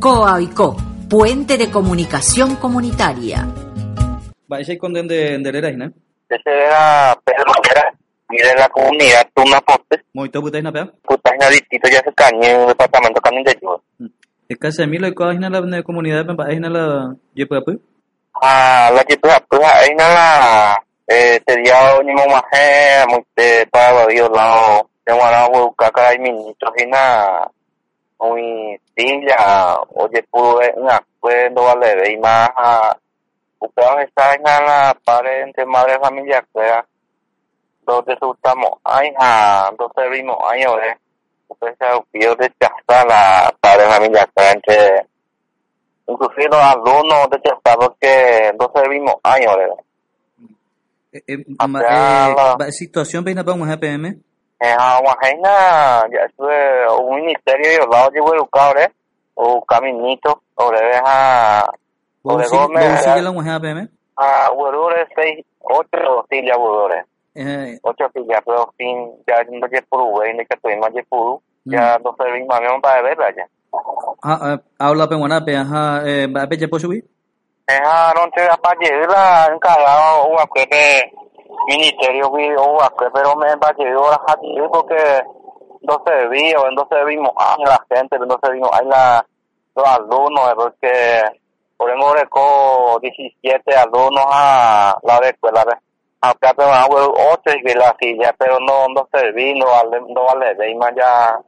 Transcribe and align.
COAICO, 0.00 0.76
Puente 1.10 1.58
de 1.58 1.70
Comunicación 1.70 2.56
Comunitaria. 2.56 3.46
Ser 4.64 4.78
con 4.78 4.92
de 4.92 5.02
de 5.06 5.76
¿no? 5.76 5.92
Ese 6.28 6.42
era 6.46 7.18
Pedro 7.24 7.44
Noguera, 7.46 7.92
y 8.30 8.36
de 8.36 8.54
la 8.54 8.68
comunidad 8.68 9.26
Tunapote. 9.34 10.04
Muito 10.12 10.40
butais 10.40 10.62
na 10.62 10.72
pé? 10.72 10.84
Putas 11.02 11.32
na 11.40 11.48
distrito 11.48 11.88
ya 11.88 12.00
se 12.02 12.12
cañe 12.12 12.52
en 12.52 12.60
el 12.60 12.66
departamento 12.68 13.20
Camin 13.20 13.44
de 13.44 13.58
Yo. 13.60 13.82
Es 14.48 14.58
casi 14.58 14.86
mil 14.86 15.04
y 15.04 15.14
coas 15.14 15.38
na 15.38 15.48
la 15.48 15.82
comunidad 15.82 16.26
pa 16.36 16.46
ahí 16.46 16.60
na 16.60 16.68
la 16.68 17.14
yepapu. 17.34 17.80
Ah, 18.40 18.90
la 18.94 19.02
yepapu 19.02 19.56
ahí 19.64 19.94
na 19.96 20.08
la 20.08 20.84
eh 21.06 21.40
te 21.44 21.56
dio 21.56 22.02
ni 22.04 22.12
mo 22.12 22.26
maje 22.26 23.04
muy 23.08 23.24
para 23.70 24.06
Dios 24.06 24.30
lado. 24.30 24.58
Tengo 24.68 24.87
ahora 25.10 25.48
buscar 25.48 25.92
cada 25.92 26.18
ministro 26.18 26.72
hina 26.76 27.50
muy 28.18 28.80
silla 28.96 29.78
oye 29.94 30.22
pudo 30.30 30.60
una 30.76 31.02
vale 31.20 31.94
de 31.96 32.18
más 32.18 32.50
ustedes 33.58 34.08
están 34.08 34.36
en 34.36 34.42
la 34.42 34.96
parente 35.04 35.64
madre 35.64 35.98
familia 35.98 36.44
que 36.52 36.60
donde 37.86 38.12
estamos 38.12 38.72
ay 38.84 39.12
ha 39.18 39.70
donde 39.78 40.16
vimos 40.16 40.36
ay 40.48 40.64
ore 40.66 40.98
ustedes 41.48 41.76
se 41.78 42.18
de 42.18 42.52
la 43.08 43.54
padre 43.60 43.86
familia 43.86 44.28
que 44.36 44.50
entre 44.50 45.06
inclusive 46.06 46.48
los 46.48 46.62
alumnos 46.62 47.30
de 47.30 47.40
chasta 47.40 47.76
porque 47.76 48.52
donde 48.58 48.88
vimos 48.88 49.14
ay 49.22 49.46
ore 49.46 49.68
eh, 51.12 51.22
eh, 51.26 51.44
eh, 51.48 52.72
situación 52.72 53.24
ven 53.24 53.38
a 53.38 53.42
un 53.42 53.70
Haina 54.60 56.08
ya 56.10 56.24
estuve 56.26 56.88
un 56.98 57.16
ministerio 57.16 57.78
yo 57.78 57.86
lado 57.86 58.10
de 58.10 58.18
educador 58.18 58.78
eh 58.78 58.92
o 59.34 59.64
caminito 59.64 60.42
o 60.56 60.72
le 60.72 60.80
deja 60.80 61.64
Gómez 62.22 62.48
sigue 62.48 63.22
la 63.22 63.32
mujer 63.32 63.52
APM 63.52 63.88
ah 64.16 64.50
huerure 64.52 65.06
seis 65.14 65.46
ocho 65.60 66.26
sillas 66.28 66.56
huerure 66.58 67.04
eh. 67.34 67.78
Ocho 67.82 68.10
sillas 68.12 68.42
pero 68.44 68.74
sin 68.76 69.14
ya 69.26 69.44
no 69.48 69.68
je 69.68 69.80
puru 69.82 70.06
güey 70.10 70.34
ni 70.34 70.44
que 70.44 70.76
más 70.76 70.92
je 70.92 71.02
puru 71.04 71.40
ya 71.64 71.98
no 71.98 72.16
se 72.18 72.32
vi 72.32 72.44
más 72.44 72.60
bien 72.60 72.80
para 72.80 73.02
ver 73.02 73.16
ya 73.36 73.46
ah 74.22 74.58
habla 74.78 75.08
pe 75.08 75.14
buena 75.14 75.44
pe 75.44 75.56
ha 75.56 76.02
eh 76.04 76.26
ba 76.26 76.48
pe 76.48 76.56
je 76.56 76.66
po 76.66 76.80
subir 76.80 77.04
ha 77.68 78.12
no 78.16 78.28
te 78.34 78.42
apa 78.42 78.74
je 78.80 78.90
la 79.06 79.46
encargado 79.52 80.24
o 80.24 80.46
que 80.52 81.12
ministerio 81.66 82.30
vi 82.30 82.50
o 82.56 82.78
pero 83.12 83.36
me 83.36 83.54
va 83.56 83.68
a 83.68 83.74
llegar 83.76 84.20
a 84.26 84.36
porque 84.72 85.22
no 85.82 86.02
se 86.06 86.28
vi 86.28 86.54
o 86.54 86.70
no 86.70 86.86
se 86.90 87.04
vimos 87.04 87.32
a 87.36 87.56
la 87.58 87.84
gente 87.92 88.18
no 88.18 88.38
se 88.42 88.52
vimos 88.52 88.70
a 88.72 88.82
la 88.84 89.26
los 89.74 89.86
alumnos 89.86 90.54
porque 90.54 91.22
por 91.76 91.90
ejemplo 91.90 92.30
con 92.30 93.00
17 93.00 93.76
alumnos 93.76 94.24
a 94.28 94.96
la 95.02 95.28
escuela 95.28 95.64
acá 96.20 96.52
te 96.54 96.64
van 96.64 96.82
a 96.82 96.88
ver 96.88 97.08
ocho 97.08 97.50
y 97.56 97.74
la 97.74 97.96
silla 98.00 98.34
pero 98.38 98.58
no 98.60 98.88
no 98.88 99.08
se 99.12 99.30
vi 99.32 99.54
no 99.54 99.66
vale 99.66 100.74
más 100.74 100.92
ya. 100.96 101.40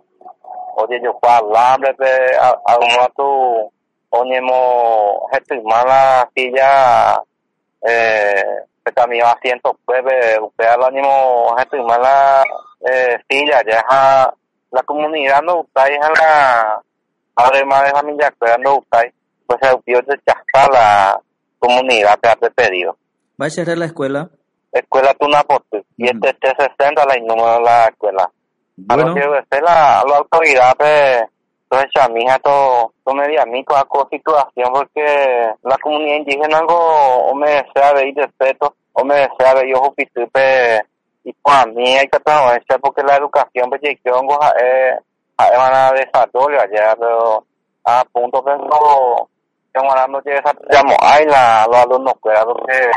Oye 0.77 1.01
yo 1.03 1.19
para 1.19 1.77
de 1.77 2.37
a 2.39 2.79
uno 2.79 3.09
tu 3.17 3.73
oye 4.11 4.41
mo 4.41 5.27
gente 5.33 5.61
mala 5.65 6.29
silla 6.35 7.23
eh 7.83 8.70
también 8.95 9.25
asiento 9.25 9.77
puede 9.85 10.41
usted 10.41 10.65
el 10.75 10.83
ánimo 10.83 11.55
gente 11.57 11.83
mala 11.83 12.43
eh, 12.91 13.19
silla 13.29 13.63
ya 13.67 13.85
la 14.71 14.83
comunidad 14.85 15.43
no 15.43 15.57
gusta 15.57 15.87
en 15.87 16.01
la 16.01 16.83
además 17.37 17.85
de 17.85 17.91
familia 17.91 18.35
que 18.41 18.59
no 18.59 18.77
gusta 18.77 19.05
pues 19.47 19.59
se 19.63 19.77
pidió 19.79 20.01
rechazar 20.01 20.71
la 20.73 21.21
comunidad 21.59 22.19
que 22.21 22.29
hace 22.29 22.51
pedido 22.51 22.97
va 23.41 23.47
a 23.47 23.51
cerrar 23.51 23.79
la 23.79 23.87
escuela. 23.87 24.29
Escuela 24.73 25.15
Tunapote 25.15 25.85
y 25.97 26.07
este 26.07 26.31
este 26.31 26.49
60 26.79 27.05
la 27.07 27.17
número 27.17 27.55
de 27.55 27.61
la 27.61 27.87
escuela. 27.87 28.31
Bueno. 28.77 29.03
a 29.03 29.07
lo 29.09 29.15
que 29.15 29.39
esté 29.39 29.61
la, 29.61 30.03
la 30.07 30.17
autoridad 30.19 30.75
pues 30.77 31.23
entonces 31.71 32.03
a 32.03 32.09
mí 32.09 32.25
esto 32.27 32.93
to 33.05 33.15
media 33.15 33.47
mi 33.47 33.63
toda 33.65 33.87
situación 34.11 34.73
porque 34.73 35.55
la 35.63 35.79
comunidad 35.79 36.17
indígena 36.17 36.59
algo 36.59 37.33
me 37.37 37.49
desea 37.49 37.93
de 37.95 38.13
respeto 38.17 38.75
o 38.93 39.05
me 39.05 39.15
desea 39.15 39.55
de 39.55 39.71
yo 39.71 39.95
pe 40.33 40.81
y 41.23 41.33
para 41.35 41.67
mí 41.67 41.97
hay 41.97 42.09
que 42.09 42.19
trabajar 42.19 42.61
porque 42.81 43.05
la 43.05 43.17
educación 43.17 43.69
pues 43.69 43.83
yo 43.83 44.15
vengo 44.15 44.43
a 44.43 44.53
eh 44.61 44.99
a 45.37 45.45
allá 45.45 46.97
pero 46.99 47.45
a 47.85 48.05
punto 48.13 48.45
que 48.45 48.51
no 48.51 49.29
estamos 49.73 50.25
de 50.25 50.35
esa 50.35 50.53
llamo 50.71 50.97
ay 51.01 51.25
la 51.27 51.67
los 51.69 51.77
alumnos 51.77 52.15
cuidado 52.21 52.57
que 52.67 52.91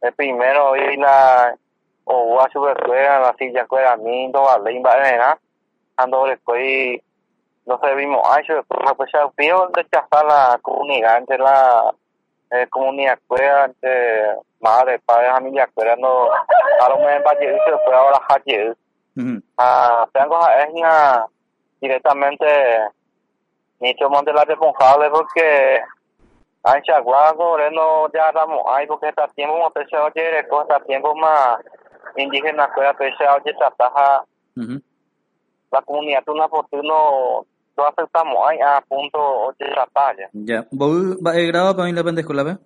el 0.00 0.14
primero 0.14 0.74
y 0.76 0.96
la 0.96 1.54
o 2.04 2.40
a 2.40 2.48
su 2.50 2.64
la 2.64 3.34
silla 3.38 3.62
escuela 3.62 3.96
mí 3.98 4.28
no 4.28 4.44
vale 4.44 4.80
va 4.80 5.38
ando 5.96 6.26
estoy 6.26 7.02
no 7.66 7.78
servimos 7.78 8.20
ay 8.30 8.44
yo 8.48 8.62
pues 8.64 9.10
ya 9.12 9.28
pido 9.36 9.68
rechazar 9.72 10.24
la 10.24 10.58
comunidad 10.62 11.18
entre 11.18 11.38
la 11.38 11.94
eh, 12.50 12.66
comunidad 12.68 13.14
escuela 13.14 13.66
entre 13.66 14.36
madre 14.60 14.98
padre 15.00 15.30
familia 15.30 15.64
escuela 15.64 15.96
no 15.96 16.26
a 16.32 16.88
lo 16.88 16.96
mejor 16.98 17.26
va 17.26 17.30
a 17.30 17.38
llegar 17.38 17.60
después 17.66 17.96
ahora 17.96 18.20
a 18.28 18.38
llegar 18.44 18.76
ah 19.58 20.06
tengo 20.12 20.38
es 20.48 20.68
una 20.72 21.26
directamente 21.80 22.46
ni 23.80 23.94
tomo 23.96 24.22
de 24.22 24.32
la 24.32 24.44
responsable 24.44 25.10
porque 25.10 25.80
hay 26.64 26.82
chaguago 26.82 27.58
no 27.70 28.10
ya 28.12 28.28
estamos 28.28 28.62
ay 28.68 28.86
porque 28.86 29.08
está 29.08 29.28
tiempo 29.28 29.58
más 29.58 29.72
pesado 29.72 30.06
oye 30.06 30.38
está 30.38 30.80
tiempo 30.80 31.14
más 31.14 31.58
indígena 32.16 32.64
escuela 32.64 32.94
pesado 32.94 33.36
oye 33.36 33.50
está 33.50 34.24
la 35.72 35.82
comunidad 35.82 36.28
una 36.28 36.48
fortuna 36.48 36.94
lo 37.76 37.88
aceptamos 37.88 38.36
ahí 38.48 38.58
a 38.60 38.80
punto 38.82 39.18
8 39.18 39.56
de 39.58 39.70
la 39.70 39.86
talla. 39.92 40.28
Ya. 40.32 40.66
¿Vos 40.70 41.16
va 41.24 41.32
a 41.32 41.38
grado 41.40 41.76
para 41.76 41.88
ir 41.88 41.98
a 41.98 42.02
la 42.02 42.20
escuela, 42.20 42.42
ve? 42.42 42.58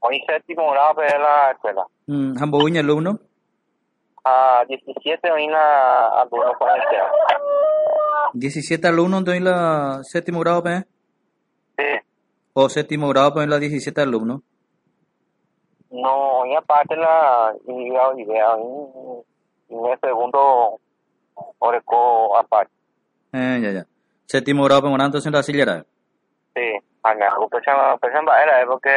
Hoy 0.00 0.22
séptimo 0.26 0.70
grado 0.70 0.94
para 0.94 1.18
la 1.18 1.50
escuela. 1.52 1.86
Mm, 2.06 2.34
¿Han 2.40 2.50
vos 2.50 2.62
alumno? 2.76 3.18
A 4.24 4.64
17 4.66 5.30
hoy 5.30 5.46
la 5.48 6.22
alumno 6.22 6.50
este 6.76 6.96
17 8.34 8.88
alumnos 8.88 9.20
entonces 9.20 9.42
la 9.42 10.00
séptimo 10.02 10.40
grado, 10.40 10.62
pe? 10.62 10.84
Sí. 11.78 11.84
¿O 12.52 12.68
séptimo 12.68 13.08
grado 13.08 13.34
para 13.34 13.46
la 13.46 13.58
17 13.58 14.00
alumnos? 14.00 14.40
No, 15.90 16.40
hoy 16.40 16.54
aparte 16.54 16.96
la 16.96 17.54
idea, 18.16 18.54
en 19.68 19.86
el 19.86 20.00
segundo 20.00 20.80
oreco 21.58 22.36
aparte. 22.36 22.72
Eh, 23.32 23.60
ya, 23.62 23.70
ya. 23.72 23.86
Séptimo 24.26 24.64
grado 24.64 24.88
entonces 24.88 25.26
en 25.26 25.42
sillera. 25.42 25.84
Sí, 26.54 26.72
ana, 27.02 27.28
pues 27.50 27.62
pues 28.00 28.14
era 28.14 28.66
porque 28.66 28.90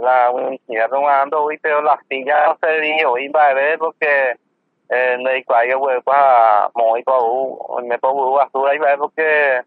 la 0.00 0.30
universidad 0.30 0.88
no 0.90 1.08
ando 1.08 1.42
hoy 1.42 1.58
pero 1.62 1.80
la 1.82 1.98
silla 2.08 2.46
no 2.46 2.58
se 2.60 2.80
dio 2.80 3.12
hoy 3.12 3.28
va 3.28 3.46
a 3.46 3.54
ver 3.54 3.78
porque 3.78 4.36
eh 4.90 5.16
no 5.18 5.30
hay 5.30 5.42
cual 5.44 6.02
para 6.04 6.68
muy 6.74 7.02
para 7.02 7.18
u 7.20 7.80
me 7.86 7.98
puedo 7.98 8.32
basura 8.32 8.74
y 8.74 8.78
va 8.78 8.96
porque 8.98 9.62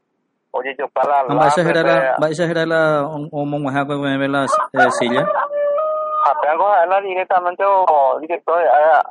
oye 0.51 0.75
yo 0.77 0.87
para 0.89 1.23
la 1.23 1.33
va 1.33 1.45
a 1.45 1.47
exagerar 1.47 1.85
la 1.85 2.15
va 2.21 2.27
a 2.27 2.29
exagerar 2.29 2.67
la 2.67 2.99
ha 2.99 3.87
que 3.87 4.17
ver 4.17 4.29
la 4.29 4.47
silla 4.91 5.27
apenas 6.25 6.87
la 6.87 7.01
directamente 7.01 7.63
o 7.65 8.19
director 8.19 8.61
era 8.61 9.03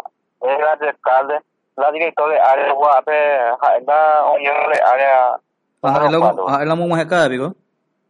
el 0.43 0.89
alcalde 0.89 1.41
la 1.77 1.91
director 1.91 2.31
de 2.31 2.39
área 2.39 2.73
guape 2.73 3.39
la 3.85 4.25
oye 4.27 4.49
área 4.49 5.41
Es 5.87 6.11
la, 6.11 6.63
es 6.63 6.69
la 6.69 6.75
monja 6.75 7.03
acá, 7.03 7.29
digo. 7.29 7.55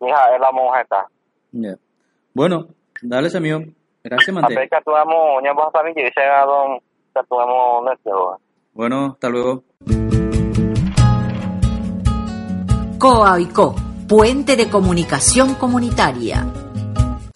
Mija, 0.00 0.34
es 0.34 0.40
la 0.40 0.52
monja 0.52 0.81
acá. 0.81 1.06
Ya. 1.52 1.75
Bueno, 2.34 2.67
dale, 3.02 3.28
amigo. 3.37 3.61
Gracias, 4.05 4.34
Mante. 4.34 4.55
A 4.55 4.61
ver, 4.61 4.69
que 4.69 4.76
actuamos, 4.76 5.43
ya 5.43 5.52
vamos 5.52 5.75
a 5.75 5.78
saber 5.78 5.94
que 5.94 6.02
llegado, 6.14 6.78
que 7.12 7.19
actuamos 7.19 7.84
nuestro. 7.84 8.38
Bueno, 8.73 9.06
hasta 9.12 9.28
luego. 9.28 9.64
COAICO, 12.99 13.75
Puente 14.08 14.56
de 14.56 14.70
Comunicación 14.70 15.55
Comunitaria. 15.55 16.46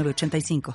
85 0.00 0.62